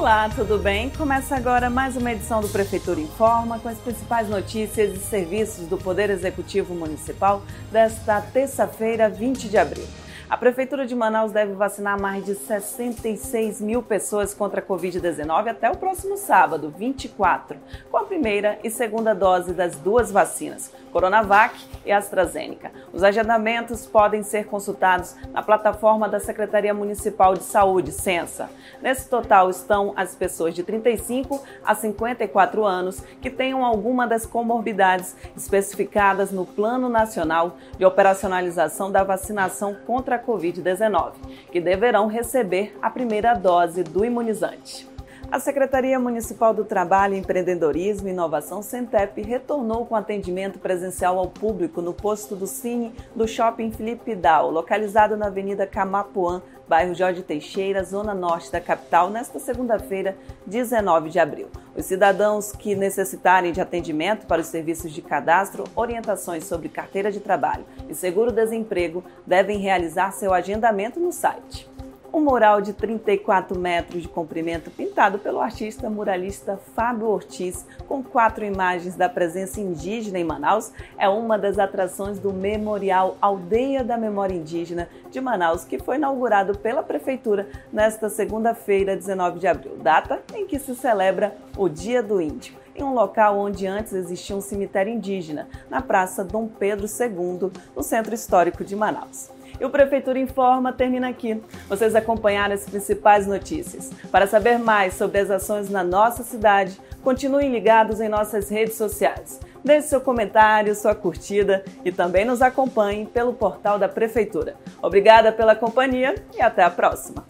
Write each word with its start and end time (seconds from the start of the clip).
Olá, 0.00 0.30
tudo 0.30 0.56
bem? 0.56 0.88
Começa 0.88 1.36
agora 1.36 1.68
mais 1.68 1.94
uma 1.94 2.10
edição 2.10 2.40
do 2.40 2.48
Prefeitura 2.48 2.98
Informa 2.98 3.58
com 3.58 3.68
as 3.68 3.76
principais 3.76 4.30
notícias 4.30 4.94
e 4.94 4.98
serviços 4.98 5.66
do 5.66 5.76
Poder 5.76 6.08
Executivo 6.08 6.74
Municipal 6.74 7.42
desta 7.70 8.18
terça-feira, 8.18 9.10
20 9.10 9.50
de 9.50 9.58
abril. 9.58 9.84
A 10.30 10.36
Prefeitura 10.36 10.86
de 10.86 10.94
Manaus 10.94 11.32
deve 11.32 11.54
vacinar 11.54 12.00
mais 12.00 12.24
de 12.24 12.36
66 12.36 13.60
mil 13.60 13.82
pessoas 13.82 14.32
contra 14.32 14.60
a 14.60 14.64
Covid-19 14.64 15.48
até 15.48 15.68
o 15.68 15.76
próximo 15.76 16.16
sábado, 16.16 16.72
24, 16.78 17.58
com 17.90 17.96
a 17.96 18.04
primeira 18.04 18.56
e 18.62 18.70
segunda 18.70 19.12
dose 19.12 19.52
das 19.52 19.74
duas 19.74 20.12
vacinas, 20.12 20.72
Coronavac 20.92 21.60
e 21.84 21.90
AstraZeneca. 21.90 22.70
Os 22.92 23.02
agendamentos 23.02 23.86
podem 23.86 24.22
ser 24.22 24.46
consultados 24.46 25.16
na 25.32 25.42
plataforma 25.42 26.08
da 26.08 26.20
Secretaria 26.20 26.72
Municipal 26.72 27.34
de 27.34 27.42
Saúde, 27.42 27.90
Censa. 27.90 28.48
Nesse 28.80 29.08
total 29.08 29.50
estão 29.50 29.92
as 29.96 30.14
pessoas 30.14 30.54
de 30.54 30.62
35 30.62 31.42
a 31.64 31.74
54 31.74 32.64
anos 32.64 33.02
que 33.20 33.30
tenham 33.30 33.64
alguma 33.64 34.06
das 34.06 34.26
comorbidades 34.26 35.16
especificadas 35.36 36.30
no 36.30 36.46
Plano 36.46 36.88
Nacional 36.88 37.56
de 37.76 37.84
Operacionalização 37.84 38.92
da 38.92 39.02
Vacinação 39.02 39.74
contra 39.84 40.16
a 40.16 40.19
Covid-19, 40.20 41.12
que 41.50 41.60
deverão 41.60 42.06
receber 42.06 42.76
a 42.80 42.90
primeira 42.90 43.34
dose 43.34 43.82
do 43.82 44.04
imunizante. 44.04 44.88
A 45.32 45.38
Secretaria 45.38 45.96
Municipal 45.96 46.52
do 46.52 46.64
Trabalho, 46.64 47.14
Empreendedorismo 47.14 48.08
e 48.08 48.10
Inovação, 48.10 48.62
Centep, 48.62 49.22
retornou 49.22 49.86
com 49.86 49.94
atendimento 49.94 50.58
presencial 50.58 51.20
ao 51.20 51.28
público 51.28 51.80
no 51.80 51.94
posto 51.94 52.34
do 52.34 52.48
Cine 52.48 52.92
do 53.14 53.28
Shopping 53.28 53.70
Felipe 53.70 54.16
Dal, 54.16 54.50
localizado 54.50 55.16
na 55.16 55.28
Avenida 55.28 55.68
Camapuã, 55.68 56.42
bairro 56.68 56.96
Jorge 56.96 57.22
Teixeira, 57.22 57.84
zona 57.84 58.12
norte 58.12 58.50
da 58.50 58.60
capital, 58.60 59.08
nesta 59.08 59.38
segunda-feira, 59.38 60.16
19 60.46 61.10
de 61.10 61.20
abril. 61.20 61.46
Os 61.76 61.86
cidadãos 61.86 62.50
que 62.50 62.74
necessitarem 62.74 63.52
de 63.52 63.60
atendimento 63.60 64.26
para 64.26 64.40
os 64.40 64.48
serviços 64.48 64.90
de 64.90 65.00
cadastro, 65.00 65.62
orientações 65.76 66.42
sobre 66.42 66.68
carteira 66.68 67.12
de 67.12 67.20
trabalho 67.20 67.64
e 67.88 67.94
seguro-desemprego 67.94 69.04
devem 69.24 69.60
realizar 69.60 70.10
seu 70.10 70.34
agendamento 70.34 70.98
no 70.98 71.12
site. 71.12 71.69
Um 72.12 72.22
mural 72.22 72.60
de 72.60 72.72
34 72.72 73.56
metros 73.56 74.02
de 74.02 74.08
comprimento 74.08 74.68
pintado 74.68 75.16
pelo 75.20 75.40
artista 75.40 75.88
muralista 75.88 76.56
Fábio 76.74 77.06
Ortiz, 77.06 77.64
com 77.86 78.02
quatro 78.02 78.44
imagens 78.44 78.96
da 78.96 79.08
presença 79.08 79.60
indígena 79.60 80.18
em 80.18 80.24
Manaus, 80.24 80.72
é 80.98 81.08
uma 81.08 81.38
das 81.38 81.56
atrações 81.56 82.18
do 82.18 82.32
Memorial 82.32 83.16
Aldeia 83.20 83.84
da 83.84 83.96
Memória 83.96 84.34
Indígena 84.34 84.88
de 85.08 85.20
Manaus, 85.20 85.64
que 85.64 85.78
foi 85.78 85.96
inaugurado 85.96 86.58
pela 86.58 86.82
Prefeitura 86.82 87.48
nesta 87.72 88.08
segunda-feira, 88.08 88.96
19 88.96 89.38
de 89.38 89.46
abril, 89.46 89.76
data 89.76 90.20
em 90.34 90.48
que 90.48 90.58
se 90.58 90.74
celebra 90.74 91.36
o 91.56 91.68
Dia 91.68 92.02
do 92.02 92.20
Índio 92.20 92.58
em 92.74 92.82
um 92.82 92.94
local 92.94 93.38
onde 93.38 93.66
antes 93.66 93.92
existia 93.92 94.34
um 94.34 94.40
cemitério 94.40 94.92
indígena, 94.92 95.48
na 95.68 95.82
Praça 95.82 96.24
Dom 96.24 96.48
Pedro 96.48 96.86
II, 96.86 97.50
no 97.76 97.82
Centro 97.82 98.14
Histórico 98.14 98.64
de 98.64 98.74
Manaus. 98.74 99.30
E 99.60 99.64
o 99.64 99.70
Prefeitura 99.70 100.18
Informa 100.18 100.72
termina 100.72 101.08
aqui. 101.08 101.40
Vocês 101.68 101.94
acompanharam 101.94 102.54
as 102.54 102.64
principais 102.64 103.26
notícias. 103.26 103.90
Para 104.10 104.26
saber 104.26 104.58
mais 104.58 104.94
sobre 104.94 105.18
as 105.18 105.30
ações 105.30 105.68
na 105.68 105.84
nossa 105.84 106.22
cidade, 106.22 106.80
continuem 107.04 107.52
ligados 107.52 108.00
em 108.00 108.08
nossas 108.08 108.48
redes 108.48 108.74
sociais. 108.76 109.38
Deixe 109.62 109.88
seu 109.88 110.00
comentário, 110.00 110.74
sua 110.74 110.94
curtida 110.94 111.62
e 111.84 111.92
também 111.92 112.24
nos 112.24 112.40
acompanhe 112.40 113.04
pelo 113.04 113.34
portal 113.34 113.78
da 113.78 113.88
Prefeitura. 113.88 114.54
Obrigada 114.80 115.30
pela 115.30 115.54
companhia 115.54 116.14
e 116.34 116.40
até 116.40 116.62
a 116.62 116.70
próxima! 116.70 117.29